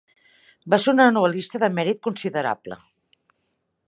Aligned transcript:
Va 0.73 0.79
ser 0.85 0.93
una 0.95 1.05
novel·lista 1.17 1.61
de 1.63 1.69
mèrit 1.79 2.01
considerable. 2.07 2.79